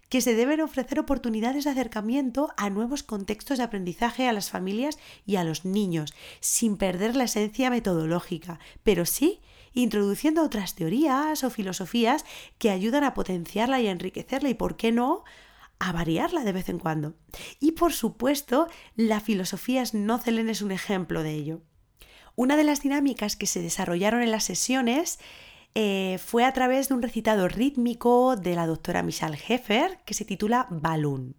que 0.07 0.21
se 0.21 0.33
deben 0.33 0.61
ofrecer 0.61 0.97
oportunidades 0.97 1.65
de 1.65 1.71
acercamiento 1.71 2.53
a 2.55 2.69
nuevos 2.69 3.03
contextos 3.03 3.57
de 3.57 3.65
aprendizaje 3.65 4.29
a 4.29 4.31
las 4.31 4.49
familias 4.49 4.97
y 5.25 5.35
a 5.35 5.43
los 5.43 5.65
niños, 5.65 6.13
sin 6.39 6.77
perder 6.77 7.17
la 7.17 7.25
esencia 7.25 7.69
metodológica, 7.69 8.61
pero 8.83 9.05
sí 9.05 9.41
introduciendo 9.73 10.41
otras 10.41 10.73
teorías 10.73 11.43
o 11.43 11.49
filosofías 11.49 12.23
que 12.59 12.69
ayudan 12.69 13.03
a 13.03 13.13
potenciarla 13.13 13.81
y 13.81 13.87
a 13.87 13.91
enriquecerla 13.91 14.47
y, 14.47 14.53
¿por 14.53 14.77
qué 14.77 14.93
no?, 14.93 15.25
a 15.79 15.91
variarla 15.91 16.45
de 16.45 16.53
vez 16.53 16.69
en 16.69 16.79
cuando. 16.79 17.15
Y 17.59 17.73
por 17.73 17.91
supuesto, 17.91 18.69
la 18.95 19.19
filosofía 19.19 19.85
Snozelen 19.85 20.47
es 20.47 20.61
un 20.61 20.71
ejemplo 20.71 21.23
de 21.23 21.33
ello. 21.33 21.61
Una 22.39 22.55
de 22.55 22.63
las 22.63 22.83
dinámicas 22.83 23.35
que 23.35 23.47
se 23.47 23.61
desarrollaron 23.61 24.21
en 24.21 24.29
las 24.29 24.43
sesiones 24.45 25.19
eh, 25.75 26.19
fue 26.23 26.43
a 26.45 26.53
través 26.53 26.89
de 26.89 26.95
un 26.95 27.01
recitado 27.01 27.47
rítmico 27.47 28.35
de 28.35 28.55
la 28.55 28.67
doctora 28.67 29.03
Michelle 29.03 29.37
Heffer 29.47 29.99
que 30.05 30.13
se 30.13 30.25
titula 30.25 30.67
Balloon. 30.69 31.35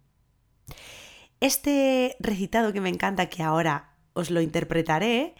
Este 1.39 2.15
recitado 2.19 2.73
que 2.73 2.81
me 2.81 2.89
encanta, 2.89 3.27
que 3.27 3.43
ahora 3.43 3.93
os 4.13 4.29
lo 4.29 4.41
interpretaré, 4.41 5.35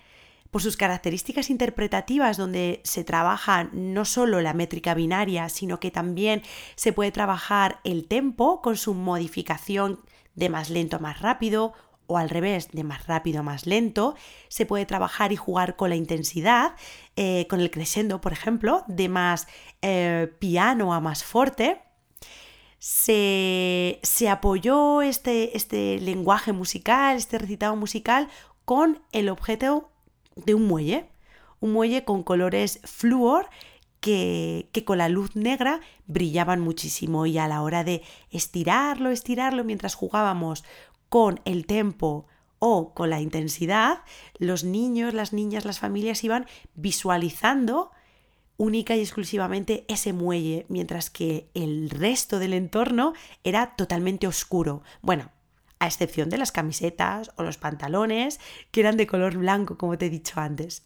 por 0.52 0.62
sus 0.62 0.78
características 0.78 1.50
interpretativas 1.50 2.38
donde 2.38 2.82
se 2.84 3.04
trabaja 3.04 3.70
no 3.72 4.06
solo 4.06 4.42
la 4.42 4.54
métrica 4.54 4.94
binaria, 4.94 5.48
sino 5.50 5.80
que 5.80 5.92
también 5.92 6.42
se 6.76 6.94
puede 6.94 7.12
trabajar 7.12 7.80
el 7.84 8.08
tempo 8.08 8.62
con 8.62 8.76
su 8.76 8.94
modificación 8.94 10.00
de 10.36 10.50
más 10.50 10.70
lento 10.70 10.98
a 10.98 11.00
más 11.00 11.22
rápido 11.22 11.74
o 12.10 12.18
al 12.18 12.30
revés, 12.30 12.70
de 12.72 12.84
más 12.84 13.08
rápido 13.08 13.40
a 13.40 13.44
más 13.44 13.66
lento. 13.66 14.16
Se 14.50 14.66
puede 14.66 14.86
trabajar 14.86 15.32
y 15.32 15.38
jugar 15.38 15.78
con 15.78 15.90
la 15.90 15.96
intensidad, 15.96 16.76
eh, 17.16 17.48
con 17.50 17.62
el 17.62 17.72
crescendo, 17.72 18.20
por 18.20 18.34
ejemplo, 18.34 18.84
de 18.88 19.08
más 19.08 19.48
eh, 19.82 20.34
piano 20.40 20.94
a 20.94 21.00
más 21.00 21.24
fuerte. 21.24 21.82
Se, 22.80 24.00
apoyó 24.30 25.02
este, 25.02 25.56
este 25.56 26.00
lenguaje 26.00 26.52
musical, 26.52 27.18
este 27.18 27.38
recitado 27.38 27.76
musical, 27.76 28.30
con 28.66 29.02
el 29.12 29.30
objeto 29.30 29.92
de 30.36 30.56
un 30.56 30.68
muelle. 30.68 31.10
Un 31.60 31.74
muelle 31.74 32.06
con 32.06 32.24
colores 32.24 32.80
flúor 32.86 33.50
que, 34.00 34.70
que, 34.72 34.86
con 34.86 34.98
la 34.98 35.10
luz 35.10 35.36
negra 35.36 35.82
brillaban 36.08 36.62
muchísimo 36.62 37.26
y 37.26 37.38
a 37.38 37.50
la 37.50 37.62
hora 37.62 37.84
de 37.84 38.02
estirarlo, 38.32 39.10
estirarlo 39.10 39.66
mientras 39.66 39.94
jugábamos 39.96 40.64
con 41.10 41.42
el 41.46 41.66
tempo 41.66 42.28
o 42.60 42.94
con 42.94 43.10
la 43.10 43.22
intensidad, 43.22 44.04
los 44.38 44.64
niños, 44.64 45.14
las 45.14 45.34
niñas, 45.34 45.66
las 45.66 45.80
familias 45.80 46.24
iban 46.24 46.46
visualizando 46.76 47.92
única 48.58 48.96
y 48.96 49.00
exclusivamente 49.00 49.86
ese 49.88 50.12
muelle, 50.12 50.66
mientras 50.68 51.10
que 51.10 51.50
el 51.54 51.90
resto 51.90 52.40
del 52.40 52.54
entorno 52.54 53.14
era 53.46 53.76
totalmente 53.78 54.28
oscuro. 54.28 54.84
Bueno, 55.02 55.32
a 55.80 55.88
excepción 55.88 56.30
de 56.30 56.38
las 56.38 56.52
camisetas 56.52 57.32
o 57.38 57.44
los 57.44 57.58
pantalones, 57.58 58.40
que 58.72 58.82
eran 58.82 58.98
de 58.98 59.08
color 59.08 59.38
blanco, 59.38 59.78
como 59.78 59.98
te 59.98 60.08
he 60.08 60.10
dicho 60.10 60.42
antes. 60.42 60.86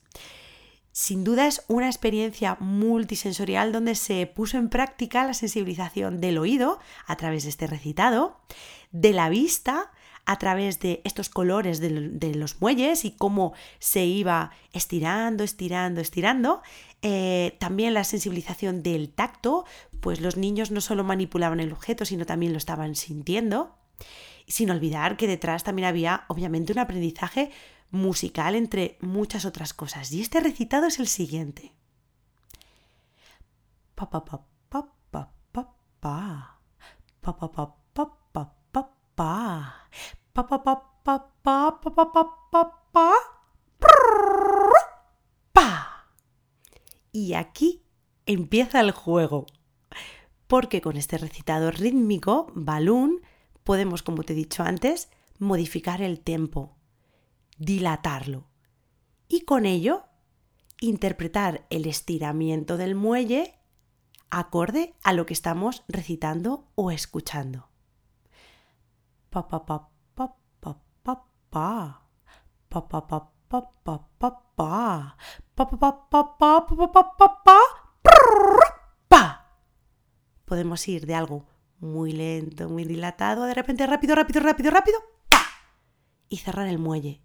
Sin 0.92 1.24
duda 1.24 1.48
es 1.48 1.66
una 1.68 1.88
experiencia 1.88 2.56
multisensorial 2.60 3.72
donde 3.72 3.96
se 3.96 4.28
puso 4.28 4.60
en 4.60 4.70
práctica 4.70 5.26
la 5.26 5.34
sensibilización 5.34 6.22
del 6.22 6.38
oído 6.38 6.80
a 7.08 7.16
través 7.16 7.44
de 7.44 7.50
este 7.50 7.66
recitado, 7.66 8.40
de 8.92 9.12
la 9.14 9.30
vista 9.30 9.92
a 10.26 10.38
través 10.38 10.80
de 10.80 11.02
estos 11.04 11.30
colores 11.30 11.80
de, 11.80 12.36
los 12.36 12.62
muelles 12.62 13.04
y 13.06 13.12
cómo 13.12 13.54
se 13.80 14.06
iba 14.06 14.52
estirando, 14.72 15.44
estirando, 15.44 16.02
estirando. 16.02 16.62
Eh, 17.02 17.58
también 17.60 17.94
la 17.94 18.04
sensibilización 18.04 18.84
del 18.84 19.10
tacto, 19.10 19.66
pues 20.00 20.22
los 20.22 20.38
niños 20.38 20.72
no 20.72 20.82
solo 20.82 21.04
manipulaban 21.04 21.60
el 21.60 21.74
objeto, 21.74 22.06
sino 22.06 22.26
también 22.26 22.54
lo 22.54 22.58
estaban 22.58 22.96
sintiendo. 22.96 23.76
Sin 24.48 24.72
olvidar 24.72 25.18
que 25.18 25.28
detrás 25.28 25.64
también 25.64 25.88
había, 25.88 26.26
obviamente, 26.28 26.74
un 26.74 26.80
aprendizaje 26.80 27.52
musical 27.92 28.56
entre 28.56 28.98
muchas 29.02 29.46
otras 29.46 29.74
cosas. 29.74 30.12
Y 30.12 30.22
este 30.22 30.40
recitado 30.40 30.88
es 30.88 31.00
el 31.00 31.08
siguiente. 31.08 31.74
Pa 33.96 34.10
pa 34.10 34.26
pa 34.26 34.46
pa 34.70 34.82
pa 35.12 35.32
pa 35.52 35.76
pa 36.02 36.60
pa 37.22 37.38
pa 37.38 37.52
pa 37.52 37.83
Pa, 39.16 39.88
pa 40.34 40.48
pa 40.48 40.64
pa 40.64 40.74
pa 41.04 41.20
pa 41.44 41.82
pa 41.82 41.82
Pa. 41.84 42.34
pa 42.52 42.90
pa, 42.94 43.14
prrr, 43.80 44.74
pa. 45.52 46.08
Y 47.12 47.34
aquí 47.34 47.84
empieza 48.26 48.80
el 48.80 48.92
juego. 48.92 49.46
Porque 50.48 50.82
con 50.82 50.98
este 50.98 51.18
recitado 51.18 51.72
rítmico, 51.72 52.52
balloon, 52.54 53.22
podemos, 53.64 54.04
como 54.04 54.24
te 54.24 54.34
he 54.34 54.36
dicho 54.36 54.64
antes, 54.64 55.10
modificar 55.40 56.02
el 56.02 56.20
tempo, 56.20 56.76
dilatarlo. 57.58 58.48
Y 59.28 59.42
con 59.42 59.66
ello, 59.66 60.04
interpretar 60.80 61.66
el 61.70 61.86
estiramiento 61.86 62.78
del 62.78 62.96
muelle 62.96 63.60
acorde 64.30 64.96
a 65.04 65.14
lo 65.14 65.26
que 65.26 65.34
estamos 65.34 65.84
recitando 65.88 66.68
o 66.76 66.92
escuchando 66.92 67.73
pa 69.34 69.42
pa 69.50 69.66
pa 69.66 69.90
pa 70.14 70.26
pa 70.62 70.72
pa 71.02 71.14
pa 71.50 71.90
pa 72.70 72.82
pa 72.86 72.86
pa 72.86 73.10
pa 73.10 74.30
pa 75.58 75.90
pa 75.90 76.22
pa 76.38 76.52
pa 76.78 77.02
pa 77.02 77.28
pa 77.48 77.60
pa 79.10 79.24
podemos 80.46 80.88
ir 80.88 81.08
de 81.08 81.16
algo 81.16 81.48
muy 81.80 82.12
lento, 82.12 82.70
muy 82.70 82.86
dilatado, 82.86 83.46
de 83.46 83.54
repente 83.54 83.86
rápido, 83.88 84.16
rápido, 84.16 84.40
rápido, 84.40 84.72
rápido, 84.72 85.00
¡pa! 85.30 85.44
y 86.30 86.38
cerrar 86.38 86.68
el 86.68 86.78
muelle. 86.78 87.22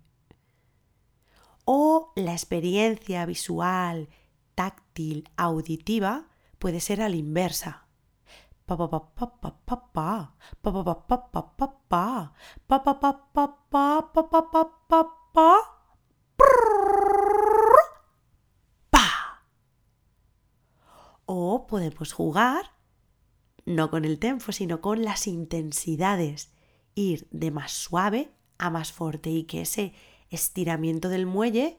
O 1.64 2.12
la 2.16 2.32
experiencia 2.32 3.26
visual, 3.26 4.08
táctil, 4.54 5.28
auditiva 5.36 6.28
puede 6.58 6.80
ser 6.80 7.02
a 7.02 7.08
la 7.08 7.16
inversa. 7.16 7.88
O 21.30 21.66
podemos 21.66 22.14
jugar 22.14 22.72
no 23.66 23.90
con 23.90 24.06
el 24.06 24.18
tempo, 24.18 24.50
sino 24.50 24.80
con 24.80 25.04
las 25.04 25.26
intensidades. 25.26 26.54
Ir 26.94 27.28
de 27.30 27.50
más 27.50 27.70
suave 27.70 28.32
a 28.56 28.70
más 28.70 28.92
fuerte 28.92 29.28
y 29.28 29.44
que 29.44 29.60
ese 29.60 29.92
estiramiento 30.30 31.10
del 31.10 31.26
muelle 31.26 31.78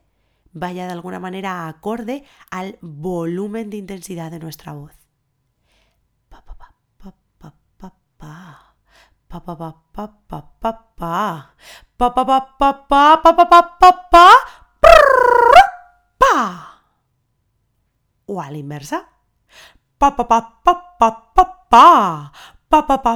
vaya 0.54 0.86
de 0.86 0.94
alguna 0.94 1.20
manera 1.20 1.68
acorde 1.68 2.24
al 2.52 2.78
volumen 2.82 3.72
de 3.72 3.78
intensidad 3.78 4.30
de 4.30 4.40
nuestra 4.40 4.74
voz. 4.74 4.94
Pa 6.30 6.46
pa 6.46 6.56
pa 6.56 6.76
pa 6.98 7.16
pa 7.40 7.56
pa 7.78 7.96
pa 8.18 8.76
pa 9.30 9.38
pa 9.46 9.54
pa 9.54 9.72
pa 9.94 10.08
pa 10.26 10.42
pa 10.58 10.72
pa 16.20 16.36
o 18.26 18.42
a 18.42 18.50
la 18.50 18.58
inversa 18.58 19.06
pa 20.00 20.10
pa 20.18 20.24
pa 20.26 20.40
pa 20.66 20.74
pa 20.98 21.10
pa 21.30 21.38
pa 21.38 21.46
pa 21.70 23.10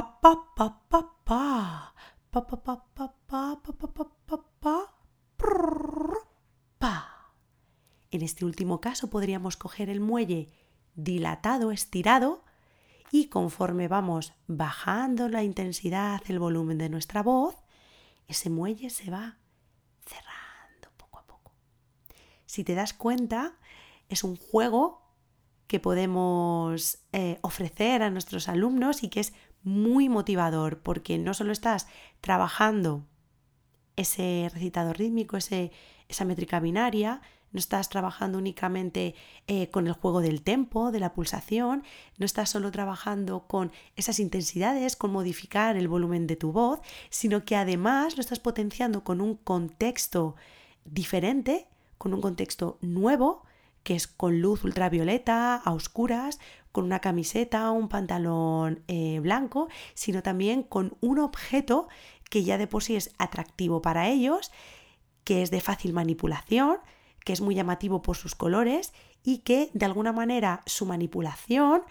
En 8.14 8.22
este 8.22 8.44
último 8.44 8.80
caso 8.80 9.10
podríamos 9.10 9.56
coger 9.56 9.90
el 9.90 9.98
muelle 9.98 10.52
dilatado, 10.94 11.72
estirado, 11.72 12.44
y 13.10 13.26
conforme 13.26 13.88
vamos 13.88 14.32
bajando 14.46 15.28
la 15.28 15.42
intensidad, 15.42 16.20
el 16.28 16.38
volumen 16.38 16.78
de 16.78 16.88
nuestra 16.88 17.22
voz, 17.22 17.56
ese 18.26 18.50
muelle 18.50 18.90
se 18.90 19.10
va 19.10 19.38
cerrando 20.04 20.90
poco 20.96 21.18
a 21.18 21.26
poco. 21.26 21.52
Si 22.46 22.64
te 22.64 22.74
das 22.74 22.92
cuenta, 22.92 23.56
es 24.08 24.24
un 24.24 24.36
juego 24.36 25.02
que 25.66 25.80
podemos 25.80 26.98
eh, 27.12 27.38
ofrecer 27.42 28.02
a 28.02 28.10
nuestros 28.10 28.48
alumnos 28.48 29.02
y 29.02 29.08
que 29.08 29.20
es 29.20 29.32
muy 29.62 30.08
motivador 30.08 30.80
porque 30.80 31.18
no 31.18 31.34
solo 31.34 31.52
estás 31.52 31.88
trabajando 32.20 33.06
ese 33.96 34.50
recitado 34.52 34.92
rítmico, 34.92 35.36
ese, 35.36 35.72
esa 36.08 36.24
métrica 36.24 36.60
binaria, 36.60 37.22
no 37.54 37.60
estás 37.60 37.88
trabajando 37.88 38.36
únicamente 38.36 39.14
eh, 39.46 39.70
con 39.70 39.86
el 39.86 39.94
juego 39.94 40.20
del 40.20 40.42
tempo, 40.42 40.90
de 40.90 41.00
la 41.00 41.14
pulsación, 41.14 41.84
no 42.18 42.26
estás 42.26 42.50
solo 42.50 42.70
trabajando 42.72 43.46
con 43.46 43.70
esas 43.96 44.18
intensidades, 44.18 44.96
con 44.96 45.12
modificar 45.12 45.76
el 45.76 45.88
volumen 45.88 46.26
de 46.26 46.36
tu 46.36 46.50
voz, 46.52 46.80
sino 47.10 47.44
que 47.44 47.56
además 47.56 48.16
lo 48.16 48.20
estás 48.20 48.40
potenciando 48.40 49.04
con 49.04 49.20
un 49.20 49.36
contexto 49.36 50.34
diferente, 50.84 51.68
con 51.96 52.12
un 52.12 52.20
contexto 52.20 52.76
nuevo, 52.82 53.44
que 53.84 53.94
es 53.94 54.08
con 54.08 54.40
luz 54.40 54.64
ultravioleta, 54.64 55.54
a 55.54 55.72
oscuras, 55.72 56.40
con 56.72 56.84
una 56.84 56.98
camiseta, 56.98 57.70
un 57.70 57.88
pantalón 57.88 58.82
eh, 58.88 59.20
blanco, 59.20 59.68
sino 59.94 60.24
también 60.24 60.64
con 60.64 60.96
un 61.00 61.20
objeto 61.20 61.86
que 62.30 62.42
ya 62.42 62.58
de 62.58 62.66
por 62.66 62.82
sí 62.82 62.96
es 62.96 63.14
atractivo 63.18 63.80
para 63.80 64.08
ellos, 64.08 64.50
que 65.22 65.42
es 65.42 65.52
de 65.52 65.60
fácil 65.60 65.92
manipulación, 65.92 66.78
que 67.24 67.32
es 67.32 67.40
muy 67.40 67.54
llamativo 67.54 68.02
por 68.02 68.16
sus 68.16 68.34
colores 68.34 68.92
y 69.22 69.38
que 69.38 69.70
de 69.72 69.86
alguna 69.86 70.12
manera 70.12 70.62
su 70.66 70.86
manipulación 70.86 71.82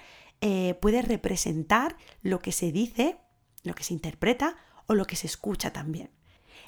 eh, 0.42 0.76
puede 0.82 1.02
representar 1.02 1.98
lo 2.22 2.40
que 2.40 2.52
se 2.52 2.72
dice, 2.72 3.18
lo 3.64 3.74
que 3.74 3.84
se 3.84 3.94
interpreta 3.94 4.56
o 4.88 4.94
lo 4.94 5.06
que 5.06 5.16
se 5.16 5.28
escucha 5.28 5.74
también. 5.74 6.12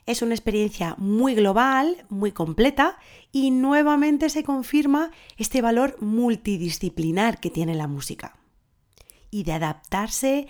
Es 0.05 0.21
una 0.21 0.35
experiencia 0.35 0.95
muy 0.97 1.33
global, 1.33 2.05
muy 2.09 2.31
completa 2.31 2.97
y 3.31 3.51
nuevamente 3.51 4.29
se 4.29 4.43
confirma 4.43 5.11
este 5.37 5.61
valor 5.61 5.97
multidisciplinar 5.99 7.39
que 7.39 7.49
tiene 7.49 7.73
la 7.75 7.87
música 7.87 8.37
y 9.31 9.43
de 9.43 9.53
adaptarse 9.53 10.47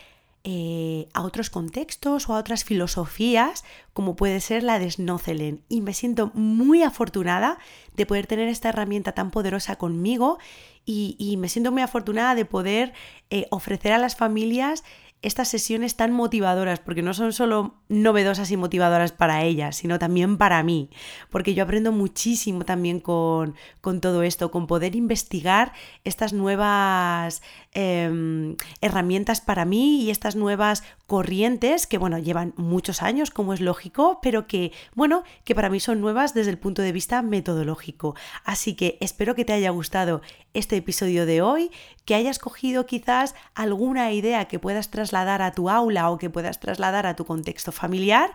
eh, 0.48 1.10
a 1.14 1.24
otros 1.24 1.50
contextos 1.50 2.30
o 2.30 2.36
a 2.36 2.38
otras 2.38 2.64
filosofías, 2.64 3.64
como 3.94 4.16
puede 4.16 4.40
ser 4.42 4.62
la 4.62 4.77
de 4.77 4.92
Snozelen. 4.92 5.64
Y 5.70 5.81
me 5.81 5.96
siento 5.96 6.29
muy 6.36 6.84
afortunada 6.84 7.58
de 7.96 8.05
poder 8.05 8.27
tener 8.27 8.48
esta 8.48 8.70
herramienta 8.70 9.14
tan 9.14 9.31
poderosa 9.31 9.77
conmigo 9.77 10.38
y, 10.86 11.36
me 11.40 11.50
siento 11.50 11.72
muy 11.72 11.81
afortunada 11.81 12.36
de 12.36 12.46
poder 12.46 12.94
eh, 13.31 13.48
ofrecer 13.50 13.92
a 13.92 13.98
las 13.98 14.16
familias 14.16 14.84
estas 15.25 15.48
sesiones 15.48 15.96
tan 15.96 16.14
motivadoras, 16.14 16.79
porque 16.79 17.01
no 17.01 17.14
son 17.14 17.33
solo 17.33 17.75
novedosas 17.90 18.51
y 18.51 18.57
motivadoras 18.57 19.11
para 19.11 19.44
ellas, 19.44 19.75
sino 19.77 19.98
también 19.98 20.38
para 20.38 20.61
mí, 20.61 20.90
porque 21.31 21.55
yo 21.55 21.64
aprendo 21.64 21.92
muchísimo 21.92 22.64
también 22.64 23.00
con, 23.00 23.55
con 23.81 24.01
todo 24.01 24.22
esto, 24.22 24.51
con 24.51 24.68
poder 24.68 24.96
investigar 24.96 25.74
estas 26.03 26.31
nuevas 26.31 27.42
Em, 27.77 28.55
herramientas 28.79 29.42
para 29.42 29.66
mí 29.66 30.03
y 30.03 30.09
estas 30.09 30.38
nuevas 30.38 30.81
corrientes 31.07 31.88
que, 31.88 31.98
bueno, 31.98 32.18
llevan 32.18 32.53
muchos 32.55 33.01
años, 33.01 33.31
como 33.31 33.51
es 33.51 33.59
lógico, 33.59 34.20
pero 34.22 34.48
que, 34.48 34.72
bueno, 34.94 35.24
que 35.44 35.55
para 35.55 35.70
mí 35.70 35.81
son 35.81 36.00
nuevas 36.00 36.33
desde 36.33 36.51
el 36.51 36.57
punto 36.57 36.81
de 36.81 36.94
vista 36.94 37.22
metodológico. 37.22 38.16
Así 38.46 38.75
que 38.75 38.98
espero 39.01 39.35
que 39.35 39.44
te 39.44 39.51
haya 39.51 39.72
gustado 39.72 40.22
este 40.53 40.77
episodio 40.77 41.25
de 41.25 41.42
hoy, 41.42 41.70
que 42.05 42.16
hayas 42.16 42.40
cogido 42.40 42.85
quizás 42.85 43.35
alguna 43.55 44.14
idea 44.14 44.46
que 44.46 44.57
puedas 44.57 44.88
a 45.16 45.51
tu 45.51 45.70
aula 45.70 46.10
o 46.10 46.18
que 46.18 46.30
puedas 46.30 46.60
trasladar 46.60 47.06
a 47.06 47.16
tu 47.16 47.25
contexto 47.25 47.72
familiar 47.72 48.34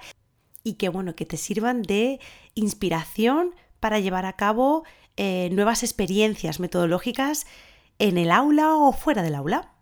y 0.65 0.75
que, 0.75 0.89
bueno, 0.89 1.15
que 1.15 1.27
te 1.27 1.37
sirvan 1.37 1.83
de 1.83 2.21
inspiración 2.55 3.55
para 3.81 3.99
llevar 3.99 4.27
a 4.27 4.35
cabo 4.35 4.85
eh, 5.17 5.51
nuevas 5.53 5.83
experiencias 5.83 6.61
metodológicas 6.61 7.47
en 7.99 8.19
el 8.19 8.31
aula 8.31 8.77
o 8.77 8.93
fuera 8.93 9.23
del 9.23 9.35
aula. 9.35 9.73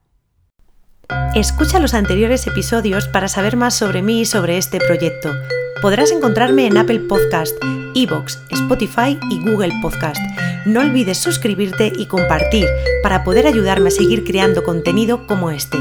Escucha 1.34 1.78
los 1.78 1.94
anteriores 1.94 2.46
episodios 2.46 3.08
para 3.08 3.28
saber 3.28 3.56
más 3.56 3.74
sobre 3.74 4.02
mí 4.02 4.22
y 4.22 4.24
sobre 4.26 4.58
este 4.58 4.78
proyecto. 4.78 5.32
Podrás 5.80 6.10
encontrarme 6.10 6.66
en 6.66 6.76
Apple 6.76 7.00
Podcast, 7.00 7.56
Evox, 7.94 8.38
Spotify 8.50 9.18
y 9.30 9.40
Google 9.40 9.72
Podcast. 9.80 10.20
No 10.66 10.80
olvides 10.80 11.18
suscribirte 11.18 11.92
y 11.96 12.06
compartir 12.06 12.66
para 13.02 13.24
poder 13.24 13.46
ayudarme 13.46 13.88
a 13.88 13.92
seguir 13.92 14.24
creando 14.24 14.64
contenido 14.64 15.26
como 15.26 15.50
este. 15.50 15.78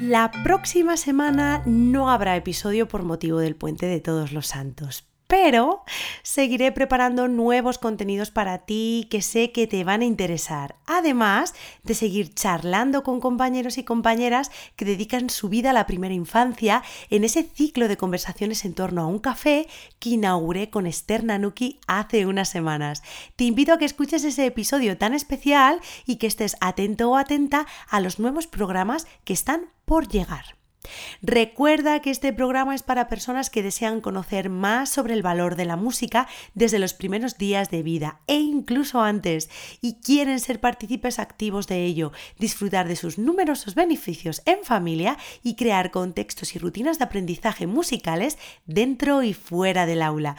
La 0.00 0.30
próxima 0.42 0.96
semana 0.96 1.62
no 1.66 2.10
habrá 2.10 2.36
episodio 2.36 2.88
por 2.88 3.04
motivo 3.04 3.38
del 3.38 3.54
puente 3.54 3.86
de 3.86 4.00
todos 4.00 4.32
los 4.32 4.48
santos, 4.48 5.06
pero 5.36 5.82
seguiré 6.22 6.70
preparando 6.70 7.26
nuevos 7.26 7.78
contenidos 7.78 8.30
para 8.30 8.58
ti 8.58 9.08
que 9.10 9.20
sé 9.20 9.50
que 9.50 9.66
te 9.66 9.82
van 9.82 10.02
a 10.02 10.04
interesar, 10.04 10.76
además 10.86 11.54
de 11.82 11.94
seguir 11.94 12.32
charlando 12.32 13.02
con 13.02 13.18
compañeros 13.18 13.76
y 13.76 13.82
compañeras 13.82 14.52
que 14.76 14.84
dedican 14.84 15.30
su 15.30 15.48
vida 15.48 15.70
a 15.70 15.72
la 15.72 15.86
primera 15.86 16.14
infancia 16.14 16.84
en 17.10 17.24
ese 17.24 17.42
ciclo 17.42 17.88
de 17.88 17.96
conversaciones 17.96 18.64
en 18.64 18.74
torno 18.74 19.02
a 19.02 19.06
un 19.08 19.18
café 19.18 19.66
que 19.98 20.10
inauguré 20.10 20.70
con 20.70 20.86
Esther 20.86 21.24
Nanuki 21.24 21.80
hace 21.88 22.26
unas 22.26 22.48
semanas. 22.48 23.02
Te 23.34 23.42
invito 23.42 23.72
a 23.72 23.78
que 23.78 23.86
escuches 23.86 24.22
ese 24.22 24.46
episodio 24.46 24.98
tan 24.98 25.14
especial 25.14 25.80
y 26.06 26.16
que 26.18 26.28
estés 26.28 26.54
atento 26.60 27.10
o 27.10 27.16
atenta 27.16 27.66
a 27.88 27.98
los 27.98 28.20
nuevos 28.20 28.46
programas 28.46 29.08
que 29.24 29.32
están 29.32 29.72
por 29.84 30.06
llegar. 30.06 30.54
Recuerda 31.22 32.00
que 32.00 32.10
este 32.10 32.32
programa 32.32 32.74
es 32.74 32.82
para 32.82 33.08
personas 33.08 33.50
que 33.50 33.62
desean 33.62 34.00
conocer 34.00 34.50
más 34.50 34.90
sobre 34.90 35.14
el 35.14 35.22
valor 35.22 35.56
de 35.56 35.64
la 35.64 35.76
música 35.76 36.28
desde 36.54 36.78
los 36.78 36.94
primeros 36.94 37.38
días 37.38 37.70
de 37.70 37.82
vida 37.82 38.20
e 38.26 38.36
incluso 38.36 39.00
antes 39.00 39.50
y 39.80 39.94
quieren 40.00 40.40
ser 40.40 40.60
partícipes 40.60 41.18
activos 41.18 41.66
de 41.66 41.84
ello, 41.84 42.12
disfrutar 42.38 42.88
de 42.88 42.96
sus 42.96 43.18
numerosos 43.18 43.74
beneficios 43.74 44.42
en 44.44 44.64
familia 44.64 45.16
y 45.42 45.56
crear 45.56 45.90
contextos 45.90 46.54
y 46.54 46.58
rutinas 46.58 46.98
de 46.98 47.04
aprendizaje 47.04 47.66
musicales 47.66 48.38
dentro 48.66 49.22
y 49.22 49.34
fuera 49.34 49.86
del 49.86 50.02
aula. 50.02 50.36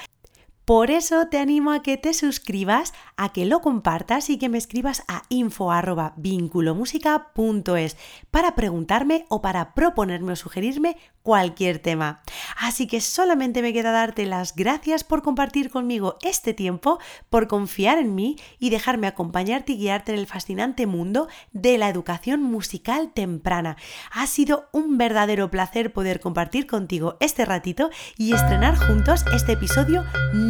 Por 0.66 0.90
eso 0.90 1.28
te 1.28 1.38
animo 1.38 1.72
a 1.72 1.84
que 1.84 1.96
te 1.96 2.16
suscribas, 2.16 2.96
a 3.18 3.32
que 3.32 3.46
lo 3.46 3.62
compartas 3.62 4.32
y 4.32 4.40
que 4.40 4.50
me 4.50 4.58
escribas 4.58 5.04
a 5.08 5.22
info@vinculomusica.es 5.30 7.98
para 8.32 8.56
preguntarme 8.56 9.28
o 9.30 9.44
para 9.44 9.76
proponerme 9.76 10.34
o 10.34 10.36
sugerirme 10.36 10.98
cualquier 11.22 11.78
tema. 11.80 12.22
Así 12.58 12.88
que 12.88 13.00
solamente 13.02 13.62
me 13.64 13.74
queda 13.74 13.92
darte 13.92 14.26
las 14.28 14.56
gracias 14.56 15.04
por 15.04 15.24
compartir 15.24 15.72
conmigo 15.72 16.18
este 16.22 16.54
tiempo, 16.54 17.00
por 17.30 17.48
confiar 17.48 17.98
en 17.98 18.14
mí 18.14 18.36
y 18.60 18.70
dejarme 18.70 19.08
acompañarte 19.08 19.72
y 19.74 19.78
guiarte 19.78 20.14
en 20.14 20.20
el 20.20 20.28
fascinante 20.28 20.86
mundo 20.86 21.28
de 21.52 21.80
la 21.80 21.90
educación 21.90 22.44
musical 22.44 23.12
temprana. 23.14 23.76
Ha 24.12 24.28
sido 24.28 24.70
un 24.72 25.00
verdadero 25.00 25.50
placer 25.50 25.94
poder 25.94 26.20
compartir 26.20 26.68
contigo 26.68 27.18
este 27.20 27.44
ratito 27.44 27.90
y 28.18 28.34
estrenar 28.34 28.78
juntos 28.78 29.26
este 29.34 29.54
episodio 29.54 30.04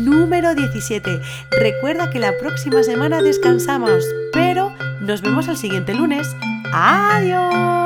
número 0.05 0.55
17. 0.55 1.21
Recuerda 1.51 2.09
que 2.09 2.19
la 2.19 2.37
próxima 2.37 2.83
semana 2.83 3.21
descansamos, 3.21 4.05
pero 4.31 4.71
nos 5.01 5.21
vemos 5.21 5.47
el 5.47 5.57
siguiente 5.57 5.93
lunes. 5.93 6.35
¡Adiós! 6.71 7.84